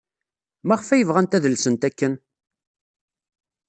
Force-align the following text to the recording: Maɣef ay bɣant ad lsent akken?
Maɣef 0.67 0.87
ay 0.89 1.03
bɣant 1.07 1.37
ad 1.37 1.45
lsent 1.53 1.87
akken? 1.89 2.13